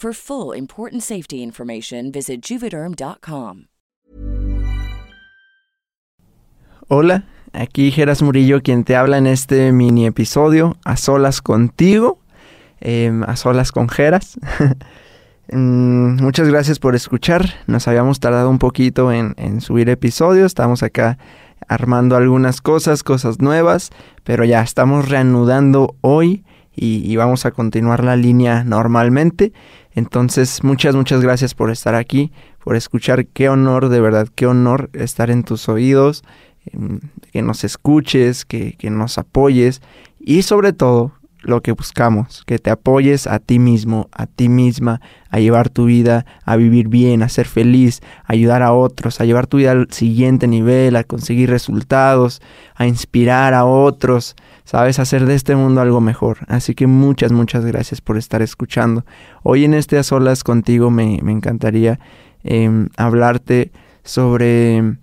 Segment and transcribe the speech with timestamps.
[0.00, 3.64] For full important safety information, visit juvederm.com.
[6.86, 12.20] Hola, aquí Geras Murillo quien te habla en este mini episodio a solas contigo,
[12.78, 14.38] em, a solas con Geras.
[15.50, 17.54] Mm, muchas gracias por escuchar.
[17.66, 20.44] Nos habíamos tardado un poquito en, en subir episodios.
[20.48, 21.16] Estamos acá
[21.66, 23.88] armando algunas cosas, cosas nuevas,
[24.24, 26.44] pero ya estamos reanudando hoy
[26.80, 29.52] y, vamos a continuar la línea normalmente.
[29.92, 33.26] Entonces, muchas, muchas gracias por estar aquí, por escuchar.
[33.26, 36.22] Qué honor, de verdad, qué honor estar en tus oídos,
[36.66, 37.00] em,
[37.32, 39.82] que nos escuches, que, que nos apoyes
[40.20, 45.00] y sobre todo lo que buscamos, que te apoyes a ti mismo, a ti misma,
[45.30, 49.24] a llevar tu vida, a vivir bien, a ser feliz, a ayudar a otros, a
[49.24, 52.42] llevar tu vida al siguiente nivel, a conseguir resultados,
[52.74, 56.38] a inspirar a otros, sabes, hacer de este mundo algo mejor.
[56.48, 59.04] Así que muchas, muchas gracias por estar escuchando.
[59.42, 62.00] Hoy en este A Solas contigo me, me encantaría
[62.42, 63.72] em, hablarte
[64.02, 64.98] sobre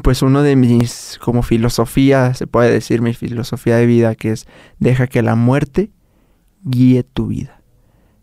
[0.00, 4.46] pues uno de mis como filosofía, se puede decir mi filosofía de vida, que es
[4.78, 5.90] deja que la muerte
[6.62, 7.60] guíe tu vida.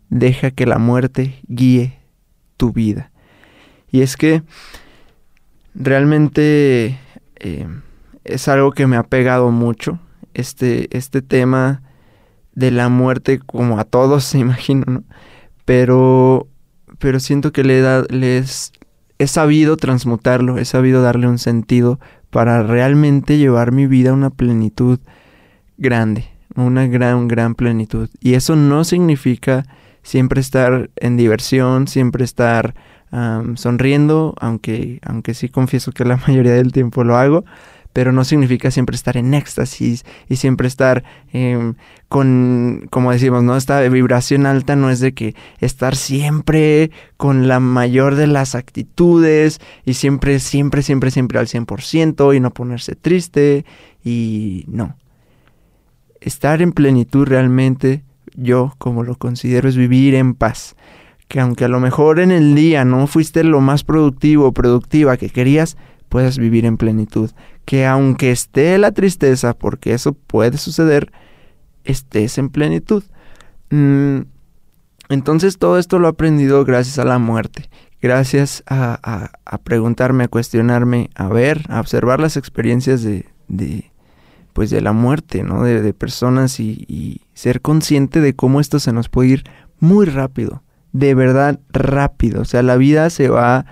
[0.08, 1.98] Deja que la muerte guíe
[2.56, 3.10] tu vida.
[3.90, 4.42] Y es que
[5.74, 6.98] realmente
[7.36, 7.68] eh,
[8.24, 9.98] es algo que me ha pegado mucho,
[10.34, 11.82] este, este tema
[12.54, 15.04] de la muerte como a todos, se imagino, ¿no?
[15.64, 16.48] Pero,
[16.98, 18.72] pero siento que le da, les,
[19.18, 21.98] he sabido transmutarlo, he sabido darle un sentido
[22.30, 24.98] para realmente llevar mi vida a una plenitud
[25.78, 28.08] grande, una gran, gran plenitud.
[28.20, 29.64] Y eso no significa
[30.02, 32.74] siempre estar en diversión, siempre estar
[33.54, 37.44] sonriendo, aunque, aunque sí confieso que la mayoría del tiempo lo hago,
[37.96, 41.02] pero no significa siempre estar en éxtasis y siempre estar
[41.32, 41.76] em,
[42.10, 43.56] con, como decimos, ¿no?
[43.56, 49.62] Esta vibración alta no es de que estar siempre con la mayor de las actitudes
[49.86, 53.64] y siempre, siempre, siempre, siempre al 100% y no ponerse triste
[54.04, 54.94] y no.
[56.20, 60.76] Estar en plenitud realmente, yo como lo considero, es vivir en paz.
[61.28, 65.16] Que aunque a lo mejor en el día no fuiste lo más productivo o productiva
[65.16, 65.78] que querías,
[66.08, 67.30] puedas vivir en plenitud
[67.66, 71.12] que aunque esté la tristeza, porque eso puede suceder,
[71.84, 73.02] estés en plenitud.
[73.70, 74.20] Mm,
[75.08, 77.68] entonces todo esto lo he aprendido gracias a la muerte,
[78.00, 79.30] gracias a,
[79.64, 83.90] preguntarme, a cuestionarme, a ver, a observar las experiencias de,
[84.52, 85.64] pues de la muerte, ¿no?
[85.64, 89.44] De, personas y, y, ser consciente de cómo esto se nos puede ir
[89.80, 90.62] muy rápido,
[90.92, 92.42] de verdad rápido.
[92.42, 93.66] O sea, la vida se va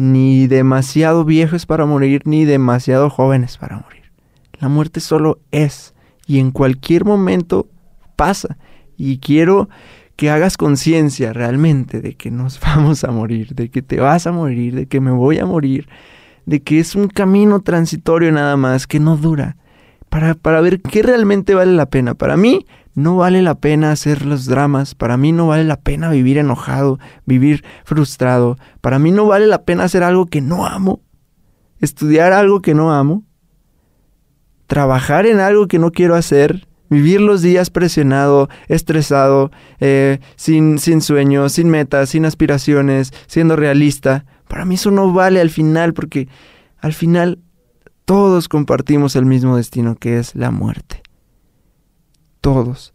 [0.00, 4.10] ni demasiado viejos para morir, ni demasiado jóvenes para morir.
[4.58, 5.92] La muerte solo es
[6.26, 7.68] y en cualquier momento
[8.16, 8.56] pasa.
[8.96, 9.68] Y quiero
[10.16, 14.32] que hagas conciencia realmente de que nos vamos a morir, de que te vas a
[14.32, 15.86] morir, de que me voy a morir,
[16.46, 19.58] de que es un camino transitorio nada más, que no dura,
[20.10, 22.14] para, para ver qué realmente vale la pena.
[22.14, 26.10] Para mí, no vale la pena hacer los dramas, para mí no vale la pena
[26.10, 31.00] vivir enojado, vivir frustrado, para mí no vale la pena hacer algo que no amo,
[31.78, 33.24] estudiar algo que no amo,
[34.66, 41.00] trabajar en algo que no quiero hacer, vivir los días presionado, estresado, eh, sin, sin
[41.00, 44.26] sueños, sin metas, sin aspiraciones, siendo realista.
[44.48, 46.28] Para mí eso no vale al final porque
[46.78, 47.38] al final
[48.04, 51.02] todos compartimos el mismo destino que es la muerte
[52.40, 52.92] todos.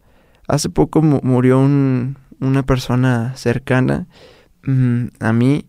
[0.48, 4.07] Hace poco murió una persona cercana
[4.63, 5.66] mm, a mí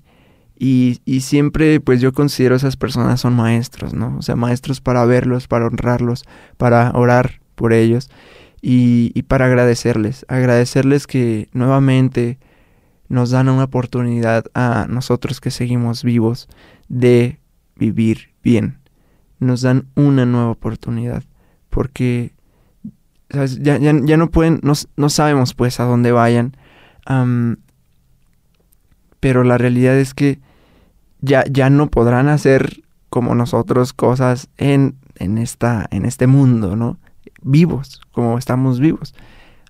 [0.59, 4.17] y, siempre pues yo considero esas personas son maestros, ¿no?
[4.19, 6.25] O sea, maestros para verlos, para honrarlos,
[6.57, 8.11] para orar por ellos.
[8.63, 12.39] y, para agradecerles, agradecerles que nuevamente
[13.09, 16.49] nos dan una oportunidad a nosotros que seguimos vivos
[16.89, 17.39] de
[17.77, 18.81] vivir bien.
[19.39, 21.23] Nos dan una nueva oportunidad
[21.71, 22.33] porque
[23.29, 26.57] Ya, ya, no pueden, no, sabemos pues a dónde vayan,
[29.21, 30.39] pero la realidad es que
[31.21, 36.99] ya, ya no podrán hacer como nosotros cosas en, en, esta, en este mundo, ¿no?
[37.43, 39.15] Vivos, como estamos vivos.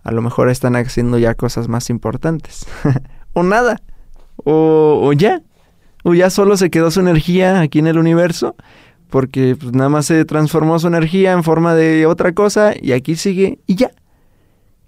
[0.02, 2.66] A lo mejor están haciendo ya cosas más importantes.
[3.32, 3.80] o nada.
[4.36, 5.42] O, o, ya.
[6.04, 8.56] O ya solo se quedó su energía aquí en el universo.
[9.10, 12.74] Porque pues, nada más se transformó su energía en forma de otra cosa.
[12.80, 13.90] Y aquí sigue y ya.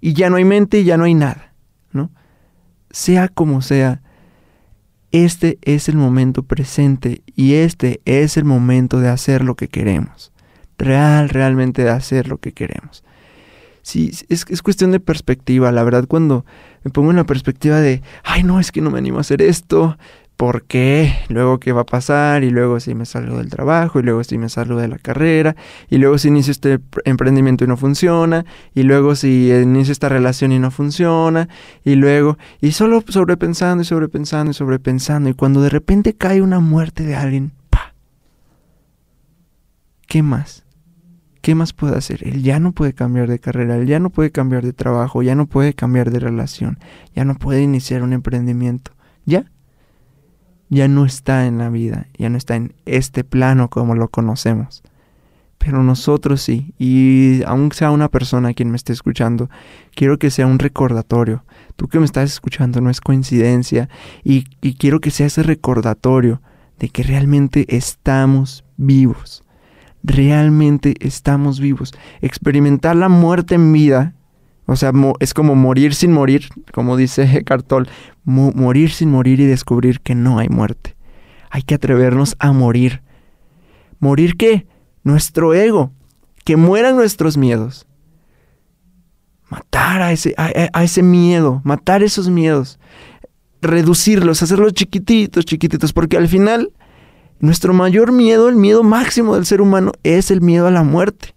[0.01, 1.53] Y ya no hay mente y ya no hay nada.
[1.91, 2.11] ¿No?
[2.91, 4.01] Sea como sea
[5.11, 10.31] este es el momento presente y este es el momento de hacer lo que queremos.
[10.77, 13.03] Real, realmente de hacer lo que queremos.
[13.81, 15.71] Sí, es, es cuestión de perspectiva.
[15.71, 16.45] La verdad, cuando
[16.83, 19.41] me pongo en la perspectiva de, ay, no, es que no me animo a hacer
[19.41, 19.97] esto,
[20.39, 24.03] por qué, luego qué va a pasar, y luego si me salgo del trabajo, y
[24.03, 25.57] luego si me salgo de la carrera,
[25.89, 30.53] y luego si inicio este emprendimiento y no funciona, y luego si inicio esta relación
[30.53, 31.49] y no funciona,
[31.83, 36.61] y luego, y solo sobrepensando y sobrepensando y sobrepensando, y cuando de repente cae una
[36.61, 37.93] muerte de alguien, ¡pa!
[40.07, 40.63] ¿Qué más?
[41.41, 42.25] ¿Qué más puede hacer?
[42.25, 45.35] Él ya no puede cambiar de carrera, él ya no puede cambiar de trabajo, ya
[45.35, 46.79] no puede cambiar de relación,
[47.13, 48.93] ya no puede iniciar un emprendimiento.
[49.25, 49.43] ¿Ya?
[50.69, 54.83] Ya no está en la vida, ya no está en este plano como lo conocemos.
[55.57, 59.49] Pero nosotros sí, y aunque sea una persona quien me esté escuchando,
[59.93, 61.43] quiero que sea un recordatorio.
[61.75, 63.89] Tú que me estás escuchando no es coincidencia,
[64.23, 66.41] y, y quiero que sea ese recordatorio
[66.79, 69.43] de que realmente estamos vivos.
[70.01, 71.93] Realmente estamos vivos.
[72.21, 74.13] Experimentar la muerte en vida
[74.71, 77.89] o sea, es como morir sin morir, como dice Cartol,
[78.23, 80.95] morir sin morir y descubrir que no hay muerte.
[81.49, 83.01] Hay que atrevernos a morir.
[83.97, 84.67] ¿Morir qué?
[85.03, 85.91] Nuestro ego.
[86.45, 87.87] Que mueran nuestros miedos.
[89.49, 92.79] Matar a ese, a ese miedo, matar esos miedos.
[93.63, 96.71] Reducirlos, hacerlos chiquititos, chiquititos, porque al final
[97.39, 101.33] nuestro mayor miedo, el miedo máximo del ser humano, es el miedo a la muerte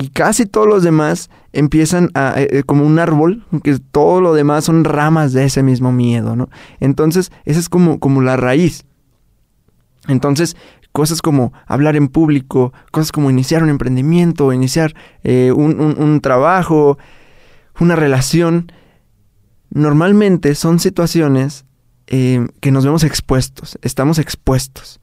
[0.00, 4.34] y casi todos los demás empiezan a, eh, eh, como un árbol, que todo lo
[4.34, 6.48] demás son ramas de ese mismo miedo, ¿no?
[6.78, 8.84] Entonces, esa es como, como la raíz.
[10.08, 10.56] Entonces,
[10.92, 16.98] cosas como hablar en público, cosas como iniciar un emprendimiento, iniciar eh, un, trabajo,
[17.78, 18.72] una relación,
[19.70, 21.64] normalmente son situaciones
[22.06, 24.99] que nos vemos expuestos, estamos expuestos.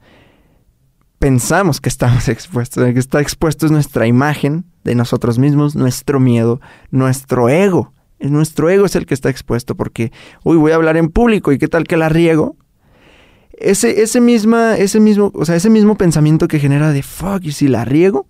[1.18, 6.60] Pensamos que estamos expuestos, que está expuesto es nuestra imagen, de nosotros mismos, nuestro miedo,
[6.90, 7.92] nuestro ego.
[8.20, 10.12] Nuestro ego es el que está expuesto porque,
[10.42, 12.56] uy, voy a hablar en público y qué tal que la riego.
[13.52, 17.52] Ese, ese, misma, ese, mismo, o sea, ese mismo pensamiento que genera de fuck, ¿y
[17.52, 18.26] si la riego?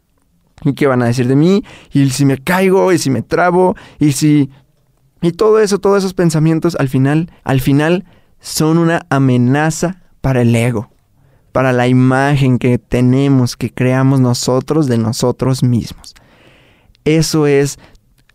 [0.64, 1.64] ¿Y qué van a decir de mí?
[1.92, 2.92] ¿Y si me caigo?
[2.92, 3.76] ¿Y si me trabo?
[3.98, 4.50] ¿Y si...?
[5.20, 8.04] Y todo eso, todos esos pensamientos al final, al final
[8.40, 10.90] son una amenaza para el ego,
[11.58, 16.14] para la imagen que tenemos, que creamos nosotros de nosotros mismos.
[17.04, 17.80] Eso es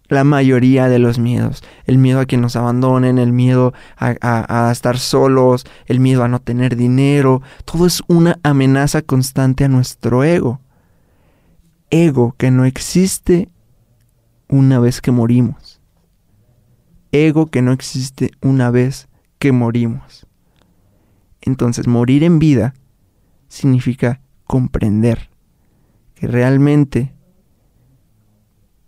[0.09, 1.63] la mayoría de los miedos.
[1.85, 6.41] El miedo a que nos abandonen, el miedo a, estar solos, el miedo a no
[6.41, 7.41] tener dinero.
[7.63, 10.59] Todo es una amenaza constante a nuestro ego.
[11.91, 13.47] Ego que no existe
[14.49, 15.79] una vez que morimos.
[17.13, 19.07] Ego que no existe una vez
[19.39, 20.27] que morimos.
[21.39, 22.73] Entonces, morir en vida
[23.53, 25.29] significa comprender
[26.15, 27.13] que realmente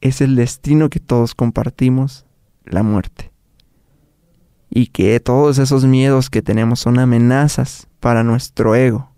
[0.01, 2.25] es el destino que todos compartimos,
[2.65, 3.31] la muerte.
[4.69, 9.11] Y que todos esos miedos que tenemos son amenazas para nuestro ego.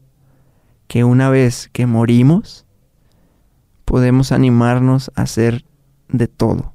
[0.87, 2.65] Que una vez que morimos,
[3.85, 5.65] podemos animarnos a hacer
[6.09, 6.73] de todo.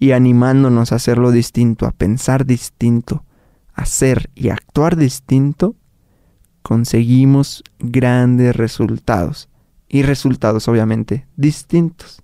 [0.00, 3.24] Y animándonos a hacerlo distinto, a pensar distinto,
[3.72, 5.76] a ser y actuar distinto,
[6.64, 9.50] conseguimos grandes resultados.
[9.86, 12.22] Y resultados obviamente distintos.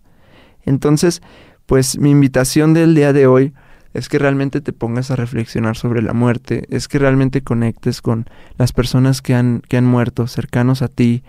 [0.64, 1.23] Entonces,
[1.66, 3.52] pues mi invitación del día de hoy
[3.92, 8.26] es que realmente te pongas a reflexionar sobre la muerte, es que realmente conectes con
[8.56, 11.23] las personas que han, que han muerto cercanos a ti,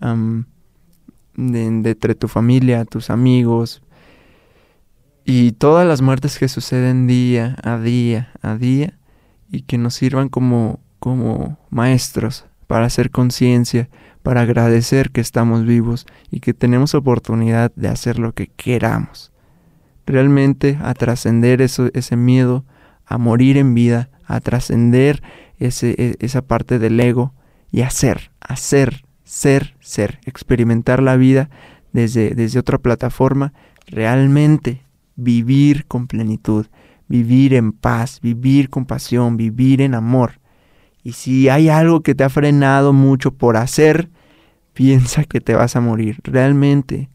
[0.00, 3.82] de, entre tu familia, tus amigos,
[5.24, 8.98] y todas las muertes que suceden día a día a día
[9.50, 13.88] y que nos sirvan como, como maestros para hacer conciencia,
[14.22, 19.32] para agradecer que estamos vivos y que tenemos oportunidad de hacer lo que queramos.
[20.06, 22.64] realmente a trascender ese miedo,
[23.04, 25.22] a morir en vida, a trascender
[25.58, 27.34] e, esa parte del ego
[27.70, 31.50] y hacer, hacer, ser, ser, experimentar la vida
[31.92, 33.52] desde, desde otra plataforma,
[33.86, 34.82] realmente
[35.16, 36.66] vivir con plenitud,
[37.08, 40.40] vivir en paz, vivir con pasión, vivir en amor.
[41.02, 44.10] Y si hay algo que te ha frenado mucho por hacer,
[44.72, 46.20] piensa que te vas a morir.
[46.22, 47.08] Realmente,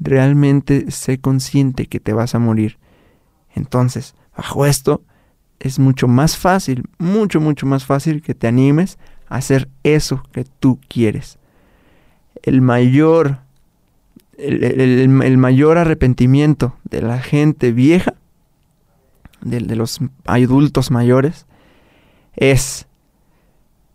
[0.00, 2.78] realmente sé consciente que te vas a morir.
[3.54, 5.02] Entonces, bajo esto,
[5.60, 10.44] es mucho más fácil, mucho, mucho más fácil que te animes a hacer eso que
[10.44, 11.38] tú quieres.
[12.42, 13.38] El mayor,
[14.36, 18.14] el, mayor arrepentimiento de la gente vieja,
[19.40, 21.46] de, de los adultos mayores,
[22.34, 22.86] es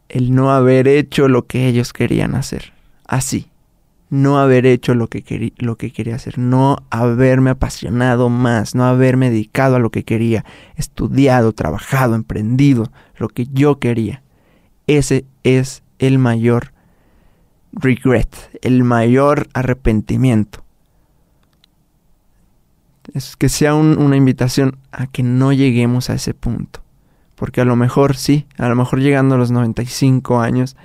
[0.09, 2.73] el no haber hecho lo que ellos querían hacer.
[3.05, 3.49] Así,
[4.09, 9.29] no haber hecho lo que, lo que quería hacer, no haberme apasionado más, no haberme
[9.29, 10.45] dedicado a lo que quería,
[10.75, 14.23] estudiado, trabajado, emprendido, lo que yo quería.
[14.87, 16.71] Ese es el mayor
[17.73, 18.29] regret,
[18.61, 20.63] el mayor arrepentimiento.
[23.13, 26.81] Es que sea una invitación a que no lleguemos a ese punto.
[27.38, 30.75] Porque a lo mejor sí, a lo mejor llegando a los 95 años,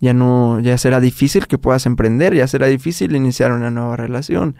[0.00, 4.56] ya no, ya será difícil que puedas emprender, ya será difícil iniciar una nueva relación.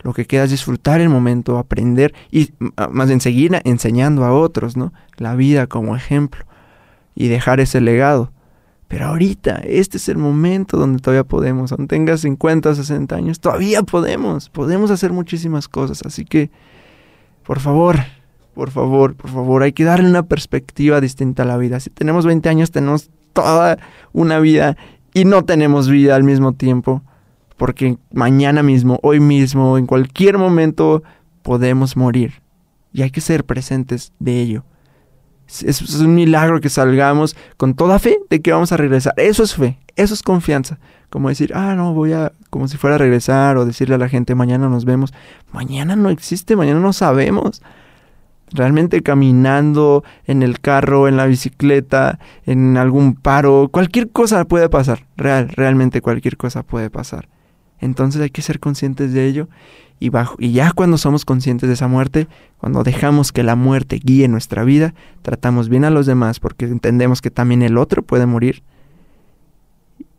[0.00, 2.50] Lo que queda es disfrutar el momento, aprender y
[2.90, 4.92] más bien seguir enseñando a otros, ¿no?
[5.16, 6.44] La vida como ejemplo
[7.14, 8.30] y dejar ese legado.
[8.86, 13.40] Pero ahorita, este es el momento donde todavía podemos, aunque tengas 50 o 60 años,
[13.40, 16.02] todavía podemos, podemos hacer muchísimas cosas.
[16.04, 16.50] Así que,
[17.44, 17.96] por favor,
[18.56, 21.78] por favor, por favor, hay que darle una perspectiva distinta a la vida.
[21.78, 23.76] Si tenemos 20 años, tenemos toda
[24.14, 24.78] una vida
[25.12, 27.02] y no tenemos vida al mismo tiempo,
[27.58, 31.02] porque mañana mismo, hoy mismo, en cualquier momento
[31.42, 32.40] podemos morir
[32.94, 34.64] y hay que ser presentes de ello.
[35.46, 39.12] Es, un milagro que salgamos con toda fe de que vamos a regresar.
[39.18, 40.78] Eso es fe, eso es confianza.
[41.10, 44.08] Como decir, ah, no, voy a, como si fuera a regresar o decirle a la
[44.08, 45.12] gente, mañana nos vemos.
[45.52, 47.60] Mañana no existe, mañana no sabemos
[48.52, 55.06] realmente caminando en el carro, en la bicicleta, en algún paro, cualquier cosa puede pasar,
[55.16, 57.28] real, realmente cualquier cosa puede pasar.
[57.80, 59.48] Entonces hay que ser conscientes de ello
[59.98, 64.00] y, bajo, y ya cuando somos conscientes de esa muerte, cuando dejamos que la muerte
[64.02, 68.26] guíe nuestra vida, tratamos bien a los demás porque entendemos que también el otro puede
[68.26, 68.62] morir.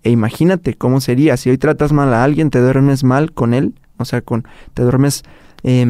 [0.04, 3.74] E imagínate cómo sería si hoy tratas mal a alguien, te duermes mal con él,
[3.98, 5.24] o sea, con te duermes
[5.64, 5.86] eh,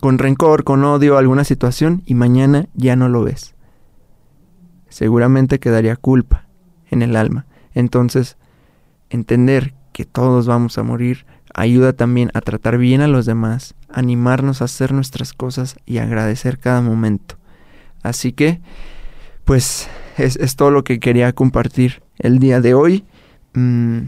[0.00, 3.54] con rencor, con odio alguna situación y mañana ya no lo ves.
[4.88, 6.46] Seguramente quedaría culpa
[6.90, 7.46] en el alma.
[7.74, 8.36] Entonces,
[9.10, 14.62] entender que todos vamos a morir ayuda también a tratar bien a los demás, animarnos
[14.62, 17.36] a hacer nuestras cosas y agradecer cada momento.
[18.02, 18.60] Así que,
[19.44, 23.04] pues, es, todo lo que quería compartir el día de hoy.
[23.54, 24.02] Mm,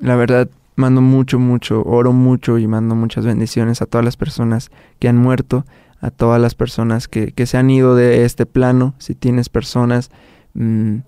[0.00, 4.70] la verdad, mando mucho, mucho, oro mucho y mando muchas bendiciones a todas las personas
[4.98, 5.64] que han muerto,
[6.00, 8.94] a todas las personas que, se han ido de este plano.
[8.98, 10.10] Si tienes personas,
[10.54, 10.98] mm,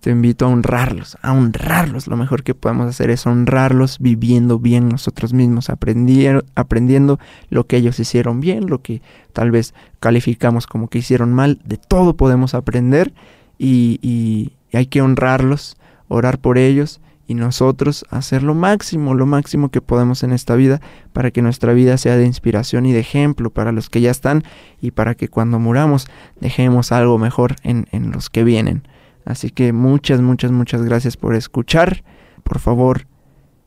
[0.00, 2.06] te invito a honrarlos, a honrarlos.
[2.06, 7.18] Lo mejor que podemos hacer es honrarlos viviendo bien nosotros mismos, aprendiendo, aprendiendo
[7.48, 9.00] lo que ellos hicieron bien, lo que
[9.32, 11.58] tal vez calificamos como que hicieron mal.
[11.64, 13.14] De todo podemos aprender
[13.58, 19.70] y, y hay que honrarlos, orar por ellos y nosotros hacer lo máximo, lo máximo
[19.70, 20.80] que podemos en esta vida
[21.12, 24.44] para que nuestra vida sea de inspiración y de ejemplo para los que ya están
[24.80, 26.06] y para que cuando muramos
[26.40, 28.86] dejemos algo mejor en, en los que vienen.
[29.24, 32.04] Así que muchas, muchas, muchas gracias por escuchar.
[32.44, 33.08] Por favor,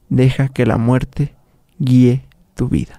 [0.08, 1.36] deja que la muerte
[1.80, 2.26] guíe
[2.56, 2.99] tu vida.